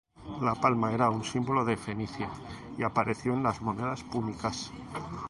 [0.47, 2.27] La palma era un símbolo de Fenicia
[2.75, 4.71] y apareció en las monedas púnicas.